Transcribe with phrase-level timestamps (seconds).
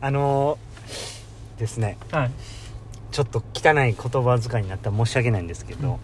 [0.00, 1.96] あのーですね。
[2.12, 2.30] はい。
[3.12, 5.94] ちょっと汚い言葉遣いになったら申し訳ないんですけど、うん。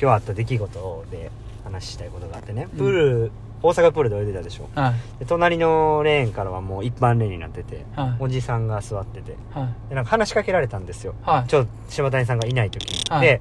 [0.00, 1.30] 今日あった出来事で
[1.64, 2.68] 話したいことがあってね。
[2.72, 2.78] うん。
[2.78, 3.30] プール、
[3.62, 4.68] 大阪プールで泳いでたでしょ。
[4.74, 4.94] はい。
[5.18, 8.16] で隣のレーンからはもう一般レーンになってて、はい。
[8.20, 9.34] おじさんが座ってて。
[9.54, 9.88] はい。
[9.88, 11.14] でなんか話しかけられたんですよ。
[11.22, 11.48] はい。
[11.48, 13.26] ちょ柴谷さんがいない時に、はい。
[13.26, 13.40] で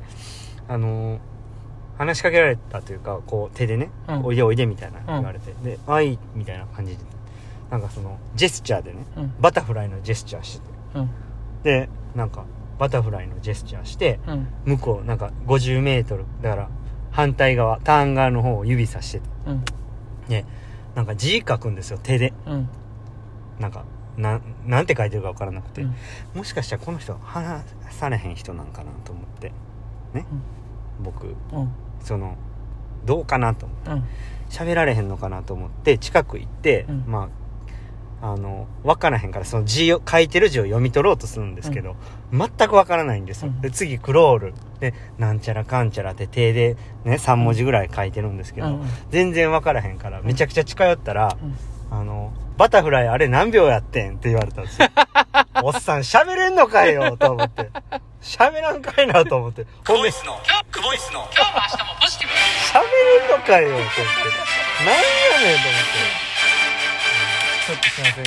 [0.69, 1.19] あのー
[1.97, 4.25] 話しかけられたというかこう手でね「うん。
[4.25, 7.03] おいでおいで」みたいな言われて、で「あい」みたいな感じで
[7.69, 9.33] なんかそのジェスチャーでねうん。
[9.39, 10.73] バタフライのジェスチャーしてて。
[10.95, 11.09] うん。
[11.63, 12.45] でなんか
[12.79, 14.47] バタフライのジェスチャーしてうん。
[14.65, 16.69] 向こうなんか 50m だから
[17.11, 19.25] 反対側ターン側の方を指さしてて。
[19.47, 19.65] うん。
[20.29, 20.45] で
[20.95, 22.33] なんか字書くんですよ手で。
[22.45, 22.69] うん。
[23.59, 23.85] なんか
[24.17, 25.95] なんなんて書いてるか分からなくて、うん。
[26.33, 29.51] もしかしたらこの人話されへん人なんかなと思って。
[30.13, 30.25] ね、
[30.99, 31.27] 僕。
[31.27, 31.69] うん。
[32.01, 32.35] その
[33.05, 33.91] どうかなと思って。
[33.91, 34.03] うん。
[34.49, 37.03] 喋られへんのかなと思って近く行って、うん。
[37.07, 37.29] まあ
[38.19, 41.95] あの分からへんからその字を書いてる字を読み取ろうとするんですけど、
[42.31, 43.61] 全く分からないんですよ、うん。
[43.61, 44.53] で次クロール。
[44.79, 51.55] でなんちゃらかんちゃらって手でね3文字ぐらい書いてるんですけど、うん全然分からへんからめちゃくちゃ近寄ったら、うん。
[51.89, 54.89] あのバタフライあれ何秒やってんって言われたんですよ。
[55.63, 57.69] おっさん喋れんのかいよと思って。
[58.21, 59.65] 喋らんかいなと思って。
[59.87, 60.37] ほんでの
[60.71, 62.33] クボイスの今日も明日もポジティブ
[62.77, 62.81] 喋
[63.21, 63.93] れんのかよと思って。
[64.85, 66.26] 何やねんと思って
[67.67, 68.21] ちょっとすいませ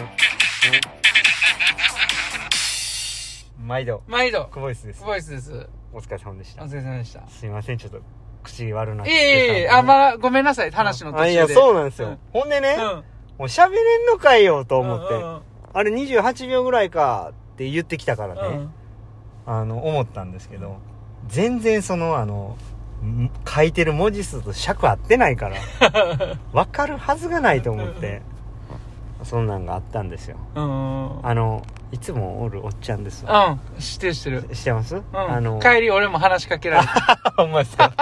[3.64, 3.66] ん。
[3.66, 4.02] 毎度。
[4.06, 4.50] 毎度。
[4.52, 5.02] クボイスです。
[5.02, 5.66] ボイスです。
[5.94, 6.62] お疲れ様でした。
[6.62, 7.26] お疲れ様でした。
[7.26, 7.78] すいません。
[7.78, 8.02] ちょっと
[8.42, 10.70] 口悪ないえいえいえあまあごめんなさい。
[10.70, 11.28] 話の途中で。
[11.30, 12.18] あいやそうなんですよ、うん。
[12.34, 12.84] ほんでね、うん。
[12.84, 13.04] も
[13.38, 18.74] う喋れんのかいよと思って、うんうんあれ28秒ぐらいかって言ってきたからね、うん。
[19.46, 20.76] あの思ったんですけど
[21.28, 22.58] 全然そのあの
[23.02, 25.56] ん書いてる文字数と尺合ってないから
[26.52, 28.20] 分かるはずがないと思って
[29.24, 30.36] そんなんがあったんですよ。
[30.54, 34.42] うんうんあのいつもおるおっちゃんですうん知ってる知ってる。
[34.54, 35.02] 知ってます、うん。
[35.12, 36.92] あの帰り俺も話しかけられた。
[37.24, 37.92] あ ほんまですか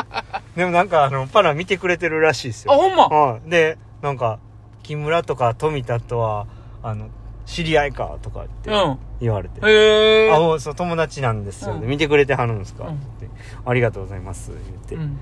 [0.56, 2.72] でもなんかあのパラ見てくれてるらしいですよ。
[2.72, 3.08] ほんま？
[3.08, 3.50] はい。
[3.50, 4.38] でなんか
[4.82, 6.46] 木村とか富田とは
[6.82, 7.08] あの
[7.44, 8.98] 知り合いかとかってうん。
[9.20, 11.80] 言われて、へえあおそう友達なんですよ、うん。
[11.82, 12.94] で見てくれてはるんですか、うん。
[12.94, 13.38] って言って。
[13.64, 15.18] ありがとうございます言って、うん。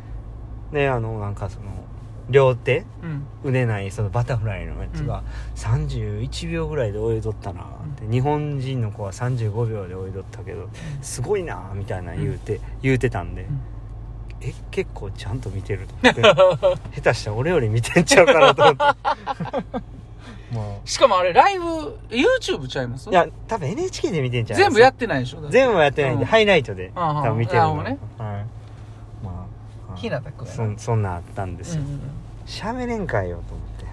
[0.72, 1.66] であのなんかその
[2.32, 2.84] 両手？
[3.02, 3.26] うん。
[3.44, 5.22] 腕ないそのバタフライのやつが
[5.56, 7.66] 31秒ぐらいで泳いどったなっ
[7.96, 10.68] て、日本人の子は35秒で泳いどったけど
[11.02, 13.46] すごいなみたいな言うて、言うてたんで、ん。
[14.40, 16.22] え結構ちゃんと見てると思って。
[17.00, 18.82] 下手したら俺より見てんちゃうかなと思って。
[20.52, 21.64] もしかもあれライブ
[22.10, 23.08] YouTube ちゃいます？
[23.08, 25.48] ういや多分 NHK で見てんちゃう全部やってないでしょ？
[25.48, 26.28] 全部はやってないんで、うん。
[26.28, 27.82] ハイライトで多分見てるの。
[27.82, 27.98] ね。
[28.18, 29.24] はい。
[29.24, 29.46] ま
[29.92, 31.82] あひなたくんそんそんなんあったんですよ。
[31.82, 32.00] うんうんうん
[32.46, 33.84] 喋、れんかいよと思って、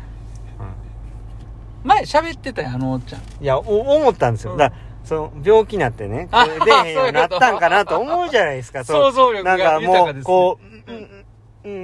[1.84, 3.22] 前喋ってたよあのおっちゃん。
[3.22, 3.62] いやお
[3.98, 4.58] 思ったんですよ、うん。
[4.58, 4.72] だ
[5.04, 6.28] その病気になってね。
[6.32, 8.84] こあれ出えへんようになったんかなと思うじゃないですか。
[8.86, 10.24] 想像力がなんかもう豊かですね。
[10.24, 11.06] こう、うんうんう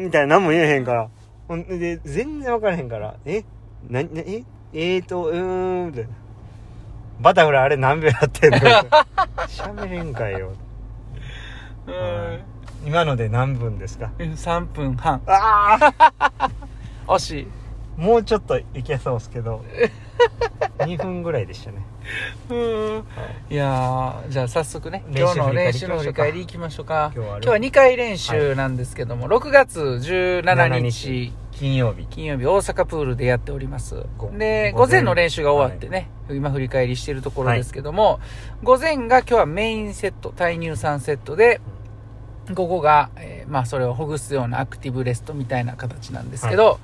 [0.02, 1.10] んみたいな何も言えへんから。
[1.48, 3.16] ほんで全然分からへんから。
[3.26, 3.44] え
[3.90, 4.44] ななえ
[4.74, 6.08] えーとうーんって
[7.22, 8.60] バタフライあれ何秒やってんの？
[9.48, 10.52] 喋れんかいよ。
[11.88, 12.55] うはい
[12.86, 14.08] 今ので何分ですか？
[14.08, 15.22] ん3分半。
[15.28, 15.78] あ
[16.38, 16.50] あ
[17.16, 17.48] 惜しい。
[17.98, 19.64] もうちょっといけそうですけど。
[20.80, 21.78] 2分ぐらいでしたね。
[22.50, 23.04] うん。
[23.50, 27.12] いやーじゃあ早速ね今日の練習の振り返りいきましょうか。
[27.16, 31.34] 今日は今日は2回練習なんですけども、6月17日。
[31.52, 32.06] 金曜日。
[32.10, 34.06] 金曜日大阪プールでやっております。
[34.18, 34.88] ごで午前。
[34.88, 38.20] 午前の練習が終わってね、今振り返りしているところですけども、
[38.62, 41.62] 午前が今日はメインセット対乳酸セットで
[42.54, 46.80] 午後が、えーまあそれをほぐすようなアクティブレストみたいな形なんですけど、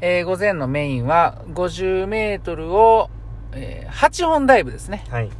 [0.00, 3.10] えー午前のメインは50メートルを、
[3.52, 5.04] えー8本ダイブですね。
[5.10, 5.30] はい。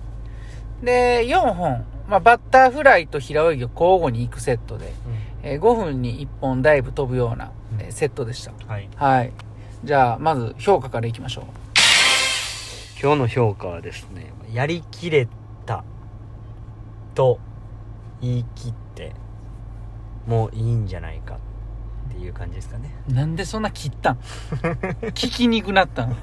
[0.83, 4.93] で4本、まあ、バッターフライと平泳ぎを交互に行くセットで、
[5.43, 8.53] えー5分に1本ダイブ飛ぶような、えーセットでした。
[8.66, 8.89] はい。
[8.97, 9.33] はい。
[9.84, 11.44] じゃあまず評価からいきましょう。
[13.03, 15.27] 今日の評価はですねやりきれ
[15.66, 15.83] た
[17.16, 17.41] と
[18.21, 18.81] 言い切って
[20.27, 21.39] もういいんじゃないか
[22.10, 22.95] っていう感じですかね。
[23.09, 24.19] なんでそんな切ったん？
[25.13, 26.16] 聞きにくくなったん？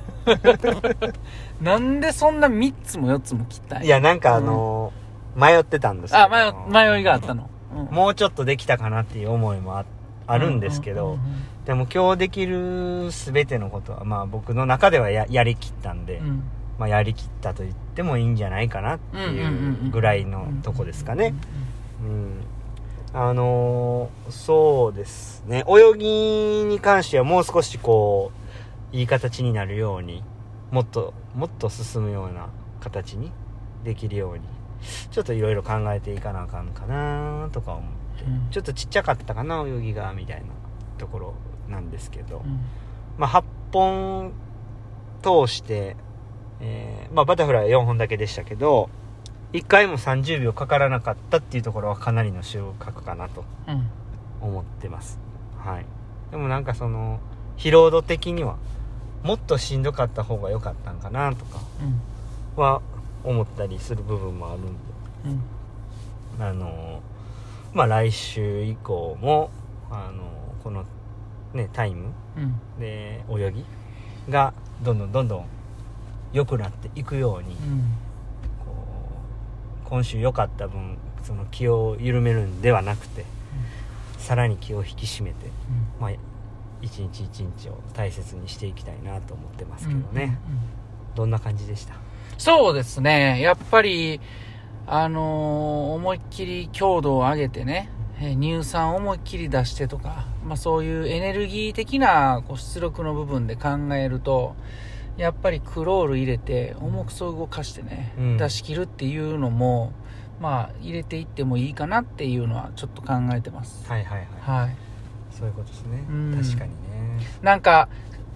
[1.61, 3.83] なんでそんな3つも4つも切ったん？
[3.83, 6.51] いやなんかあのー迷ってたんですあ迷
[6.95, 7.95] 迷いがあったの、うん。
[7.95, 9.85] もうちょっとできたかなっていう思いもあ
[10.25, 11.21] あるんですけど、うんうんうん
[11.65, 16.41] でも今日できる全てのことはまあ僕の中ではややりきったんで、うん。
[16.79, 21.35] まあ、やりきったと言ってもいいんじゃないかなっていうぐらいのとこですかね。
[22.01, 22.41] うん。
[23.13, 25.63] あのーそうですね。
[25.67, 28.31] 泳ぎに関してはもう少しこ
[28.93, 30.23] う、いい形になるように、
[30.71, 33.31] もっと、もっと進むような形に
[33.83, 34.41] できるように
[35.11, 37.83] ちょっといろいろ考えていかなあかんかなとか思っ
[38.17, 38.49] て、うん。
[38.51, 40.47] ちょっとちっちゃかったかな泳ぎがみたいな
[40.97, 41.33] ところ
[41.67, 42.59] なんですけど、うん。
[43.17, 44.33] まあ、8本
[45.21, 45.95] 通して、
[46.61, 48.89] えーまあ、バタフライは4本だけでしたけど
[49.53, 53.87] 1回も30秒かからなかったっていうところはかなりの収穫かなとうん。
[54.41, 55.19] 思ってます。
[55.57, 55.85] はい。
[56.31, 57.19] でもなんかその
[57.57, 58.57] 疲労度的には
[59.23, 61.59] もっとしんどかった方が良かったんかなとか
[62.57, 62.61] うん。
[62.63, 62.81] は
[63.23, 64.69] 思ったりする部分もあるんで。
[66.37, 66.43] うん。
[66.43, 67.01] あの
[67.73, 69.49] まあ来週以降も
[69.91, 70.23] あの
[70.63, 70.85] この
[71.53, 72.59] ねタイムうん。
[72.79, 73.65] で泳ぎ
[74.29, 74.53] が
[74.83, 75.45] どんどんどんどん
[76.33, 77.83] 良くなっていくように、うん
[79.89, 83.25] 今週良かった分その気を緩めるんではなくて、
[84.17, 85.47] さらに気を引き締めて、
[85.99, 86.11] まあ、
[86.81, 90.35] 一日一日を大切にしていきたいなと思ってますけどね、うんうんうん
[91.15, 91.95] どんな感じでした？
[92.37, 93.41] そうですね。
[93.41, 94.21] やっぱり、
[94.87, 97.89] あのー思いっきり強度を上げてね、
[98.21, 104.55] えー乳酸を思いっきり出してとか、まあそういうエネルギー的なこう出力の部分で考えると、
[105.19, 109.91] やっぱりクロール入れて重くそ動かしてね、うん出し切るっていうのも、
[110.39, 113.87] まあ入れていってもいいかなっていうのはちょっと考えてます。
[113.89, 114.75] はいはいはいはい。
[115.31, 117.87] そういうことですねうん確かにねなんか、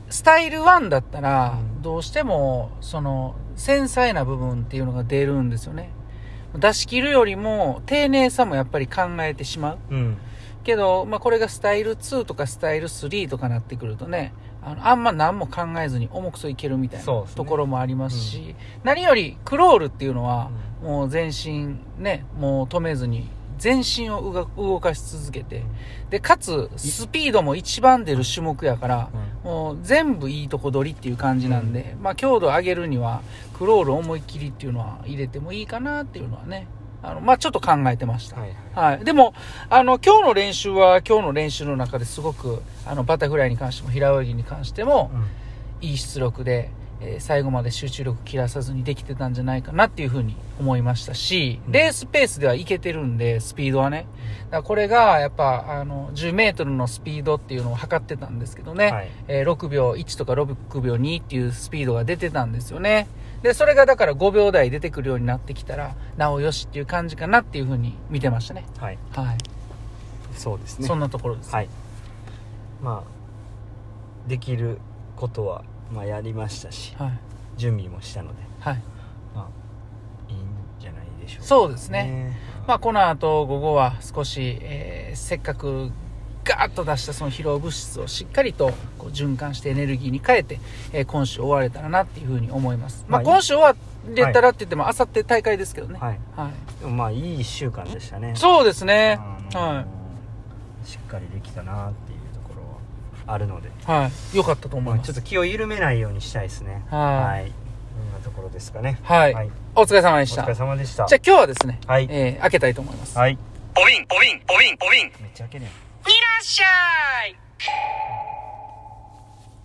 [0.09, 5.89] スタイル1だったらう、んどうしても、その、繊細な部分っていうのが出るんですよね。
[6.55, 9.77] 出し切るよりも、丁寧さもやっぱり考えてしまう。
[9.89, 10.17] うん
[10.63, 14.33] けど、まあ、これがスタイル2とかスタイル3とかなってくるとね、
[14.65, 20.49] あのあんま何も考えずに重くそいけるみたいなところもありますし、何よりクロールっていうのは、
[20.81, 23.27] もう全身ね、もう止めずに、
[23.57, 25.63] 全身を動かし続けて、
[26.09, 29.09] で、かつ、スピードも一番出る種目やから、
[29.43, 33.21] もう全部いいとこ取りっていう感じなんで、まあ強度上げるには、
[33.57, 36.67] クロール思いっきりっていうのは入れてもいいかなっていうのはね、
[37.03, 38.39] あの、まあちょっと考えてました。
[38.39, 39.05] はいはいはい。
[39.05, 39.33] でも、
[39.69, 45.11] あの、今日の練習は、今日の練習の中ですごく、あの、バタフライに関しても、平泳ぎに関しても、
[45.81, 46.69] いい出力で、
[47.01, 54.05] えー最後まで集中力切らさずにできてたんじゃないかなっていうふうに思いましたし、うんレースペースではいけてるんで、スピードはね。
[54.45, 63.07] だからこれが、やっぱ、あの、10メートルのスピードっていうのを測ってたんですけどね、はいえー6秒1とか6秒2っていうスピードが出てたんですよね。
[63.43, 68.65] で、それがだから5秒台出てくるようになってきたら、なおよしっていう感じかなっていうふうに見てましたね。
[68.79, 69.37] はいはい。
[70.35, 71.53] そうですねそんなところです。
[71.53, 71.69] はい
[72.81, 74.79] まあできる
[75.15, 75.63] ことは、
[75.93, 77.19] まあ、やりましたしはい。
[77.57, 78.81] 準備もしたのではい。
[79.35, 79.49] ま
[80.29, 80.39] あいいん
[80.79, 85.91] じゃないでしょうか、そうですねまあ、この後午後は少し、えーせっかく
[86.43, 90.59] ガーッと出したその疲労物質をしっかりとこう循環してエネルギーに変えて、
[90.91, 93.05] えー今週終われたらなっていうふうに思います。
[93.07, 93.75] まあ、まあ今週終わ
[94.13, 95.97] れたらって言っても、あさって大会ですけどね。
[95.99, 96.79] はいはい。
[96.81, 99.19] でもまあいい1週間でしたねそうですね。
[99.53, 99.85] は
[100.85, 102.61] しっかりできたなっていうところ
[103.27, 103.71] はあるので、い。
[103.85, 104.37] はい。
[104.37, 104.97] よかったと思います。
[104.97, 109.33] まあちょっと気を緩めないようにしたいですねはいいこんなところですかねはい。
[109.33, 110.41] はいお疲れ様でおした。
[110.43, 113.17] 疲れ様でしたじゃあ今日はですね、はいえー開けたいと思います。
[113.17, 113.37] はい
[113.75, 115.11] おびん、おびん、おびん、おびん。
[115.21, 115.73] めっちゃ開けねいら
[116.43, 117.35] っしゃい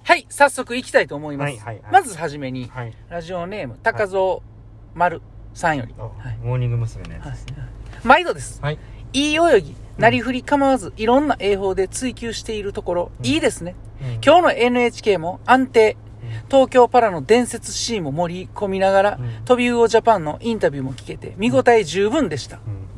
[0.05, 1.51] はい、早速行きたいと思います。
[1.51, 4.39] はいはいはいまずはじめに、はいラジオネーム、高蔵
[4.95, 5.21] 丸
[5.55, 5.95] さんより。
[5.99, 7.05] あはいモーニング娘。
[7.05, 7.57] のやつはいですね
[8.05, 8.63] 毎度です。
[8.63, 8.79] はい
[9.13, 13.75] いい泳ぎ、なりふり構わず、いろんな泳法で追求しているところ、うんいいですね。
[14.01, 15.97] うん今日の NHK も安定。
[16.03, 16.09] うん
[16.49, 22.57] 東京パラの伝説シーンも盛り込みながら、うん飛び魚ジャパンのインタビューも聞けて、見応え十分でした。
[22.57, 22.89] うん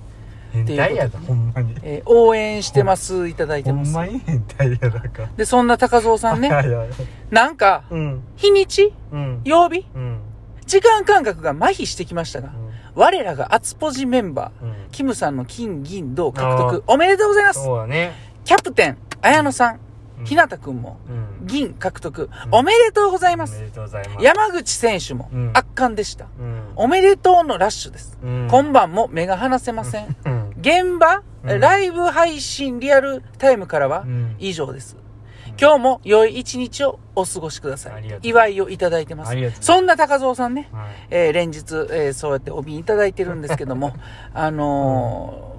[0.53, 1.75] 変態やだほんまに。
[1.83, 3.93] えー応援してます、いただいてます。
[3.93, 5.29] ほんまに変態やだか。
[5.37, 6.49] で、そんな高蔵さんね。
[6.49, 6.87] い、やいや
[7.31, 8.23] なんか、うん。
[8.37, 8.93] 日にち？
[9.13, 9.41] うん。
[9.45, 9.87] 曜日？
[9.95, 10.19] うん。
[10.67, 12.71] 時間感覚が麻痺してきましたが、うん。
[12.95, 14.75] 我らが厚ポジメンバー、うん。
[14.91, 17.65] キムさんの金、銀、銅獲得、おめでとうございます。
[17.65, 18.13] そうだね。
[18.45, 19.81] キャプテン、綾野さん、
[20.21, 20.27] うん。
[20.27, 21.47] ひなたくんも、うん。
[21.47, 22.55] 銀獲得、うん。
[22.55, 23.63] おめでとうございまおす。
[24.21, 25.51] 山口選手もうん。
[25.55, 26.27] 圧巻でした。
[26.39, 26.63] うん。
[26.77, 28.19] おめでとうのラッシュです。
[28.23, 28.49] うん。
[28.51, 30.17] 今晩も目が離せません。
[30.25, 30.51] うん。
[30.61, 31.61] 現場、うん。
[31.61, 34.37] ライブ配信リアルタイムからはうん。
[34.39, 34.97] 以上です。
[35.61, 38.19] 今日も良い一日をお過ごしください。
[38.23, 39.31] 祝いをいただいてます。
[39.31, 39.63] ありがとう。
[39.63, 40.91] そんな高蔵さんね、はい。
[41.11, 41.59] えー連日、
[41.91, 43.93] えーそうやってお瓶いただいてるんですけども、
[44.33, 45.50] あのー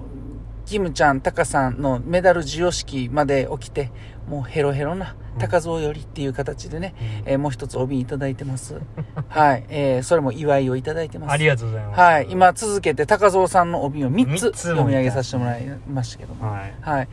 [0.72, 3.90] キムちゃん、タカさんのメダル授与式まで起きて、
[4.26, 8.80] もうヘロヘロな高蔵よりっていう形でね、うんえーもう一つお瓶いただいてます。
[9.28, 11.32] はい、えーそれも祝いをいただいてます。
[11.32, 16.50] ありがとうございますはい、今続けて高蔵さんのお瓶を3つ三つも読み上げさせてもらいましたけども。
[16.50, 17.08] はいはい。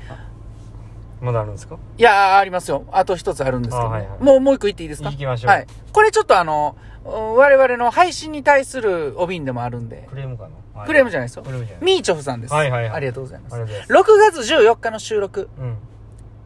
[1.21, 1.75] まだあるんですか？
[1.97, 2.85] いやー、ありますよ。
[2.93, 5.09] あと一つあるんですけど、あはいはいもう、もう一個言っていいですか？
[5.11, 5.67] 行きましょうはい。
[5.91, 6.89] これちょっとあの、うん
[7.35, 10.49] 我々の配信に対するお瓶でもあるんで、クレームかな？
[10.85, 11.43] クレームじゃないですよ。
[11.81, 12.53] ミーチョフさんです。
[12.53, 12.91] はいはいはい。
[12.95, 13.55] ありがとうございます。
[13.55, 15.77] ありがとうござい6月14日の収録、うん。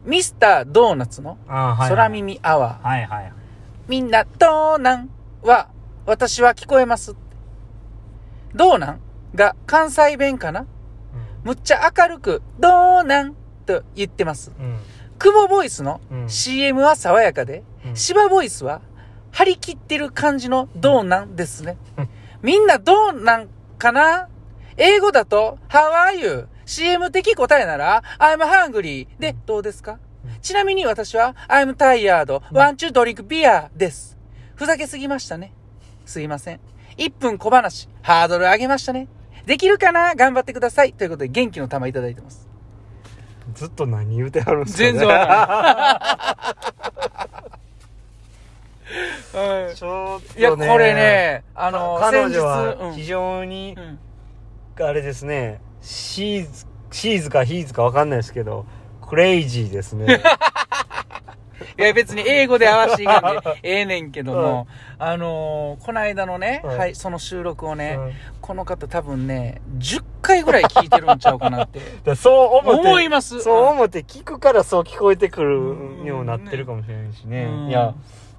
[0.04, 2.86] ミスタードーナツのあーはい空耳アワー。
[2.86, 3.32] はいはい
[3.86, 5.10] みんな、どうなん？
[5.42, 5.68] は、
[6.06, 7.14] 私は聞こえます。
[8.54, 9.00] どうなん？
[9.34, 10.66] が関西弁かな？
[11.42, 13.34] むっちゃ明るく、どうなん？
[13.66, 14.52] と言ってます。
[14.58, 14.78] うん。
[15.18, 16.28] 久保ボイスのうん。
[16.30, 17.96] CM は爽やかで、うん。
[17.96, 18.80] 芝ボイスは
[19.32, 21.76] 張り切ってる感じのどうなんですね。
[21.98, 22.08] うん。
[22.40, 23.48] みんなどうなん？
[23.84, 24.28] かな？
[24.78, 29.92] 英語だと、How are you?CM 的答えなら、I'm hungry でどうですか？
[29.92, 29.98] うん
[30.40, 34.16] ちなみに私は、I'm tired, want to drink beer です。
[34.54, 35.52] ふざけすぎましたね。
[36.06, 36.60] すいません。
[36.96, 39.08] 1分小話、ハードル上げましたね。
[39.44, 40.14] できるかな？
[40.14, 40.94] 頑張ってください。
[40.94, 42.48] ということで元気の玉いただいてます。
[43.54, 46.83] ずっと何言うてはるんですかね全然わから
[49.74, 53.98] ちょっとねいや、これね、あの、か彼女先日、は非常にうん、うん
[54.76, 58.66] あれですねシーズシーズかヒーズかわかんないですけど
[59.02, 60.20] クレイジーですね。
[61.78, 64.66] いや、別に英語で合わせていかんで ええねんけども、
[64.98, 68.12] あのーこの間のね、はいはい、その収録をね、うん。
[68.40, 71.80] この方多分ね、10回ぐらい聞いてるんちゃうかなって。
[72.04, 73.40] だそう思って思います。
[73.40, 77.44] そう思って聞くからそう聞こえてくるようになってるかもしれないしね。
[77.44, 77.68] うん。
[77.68, 77.94] いや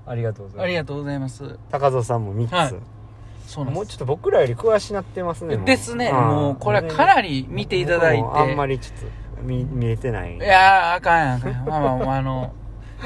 [0.06, 1.60] ありがとうございますありがとうございます。
[1.72, 2.96] 高蔵さんも3つ、はい
[3.46, 3.76] そうなんです。
[3.76, 8.24] もうちょっと僕らより詳しなってますねですね、んもうこれはかなり見ていただいて。
[8.24, 11.66] あんまりちょっと見見れてないいやー、あかんやんあかんやん。
[11.68, 12.54] まあまあまあ、あの、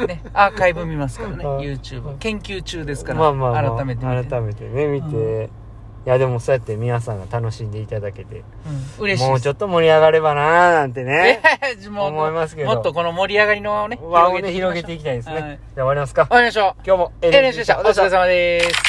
[0.08, 2.18] ね、アーカイブ見ますからね、あ YouTube。
[2.18, 4.06] 研究中ですから、まあまあ、まあ、改めて。
[4.06, 5.16] 改めてね見て、
[5.46, 5.50] う
[6.10, 8.38] いやでもそうやって皆さんが楽しんでいただけて
[8.98, 9.30] うん嬉しい。
[9.30, 11.40] もうちょっと盛り上がればなーなんてね
[11.88, 16.82] 思いますけどもっとこの盛り上がりのね、輪をね広げていきたいですね、はいじゃあ終わりますか終わりましょう。
[16.84, 17.80] 今日も NHK でした。
[17.80, 18.89] お疲れ様です。